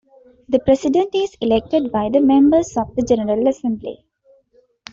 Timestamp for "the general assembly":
2.95-4.03